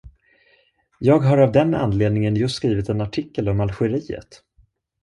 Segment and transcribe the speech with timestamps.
[0.99, 4.41] Jag har av den anledningen just skrivit en artikel om Algeriet.